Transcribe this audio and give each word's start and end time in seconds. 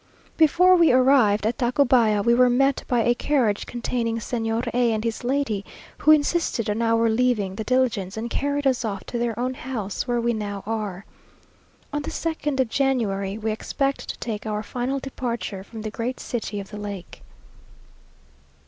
Before 0.35 0.75
we 0.75 0.91
arrived 0.91 1.45
at 1.45 1.59
Tacubaya, 1.59 2.23
we 2.23 2.33
were 2.33 2.49
met 2.49 2.83
by 2.87 3.01
a 3.03 3.13
carriage 3.13 3.67
containing 3.67 4.17
Señor 4.17 4.65
A 4.73 4.91
and 4.91 5.03
his 5.03 5.23
lady, 5.23 5.63
who 5.99 6.09
insisted 6.09 6.71
on 6.71 6.81
our 6.81 7.07
leaving 7.07 7.53
the 7.53 7.63
diligence; 7.63 8.17
and 8.17 8.27
carried 8.27 8.65
us 8.65 8.83
off 8.83 9.03
to 9.03 9.19
their 9.19 9.37
own 9.37 9.53
house, 9.53 10.07
where 10.07 10.19
we 10.19 10.33
now 10.33 10.63
are. 10.65 11.05
On 11.93 12.01
the 12.01 12.09
second 12.09 12.59
of 12.59 12.67
January 12.67 13.37
we 13.37 13.51
expect 13.51 14.09
to 14.09 14.17
take 14.17 14.47
our 14.47 14.63
final 14.63 14.97
departure 14.99 15.63
from 15.63 15.83
the 15.83 15.91
"great 15.91 16.19
city 16.19 16.59
of 16.59 16.71
the 16.71 16.77
lake." 16.79 17.21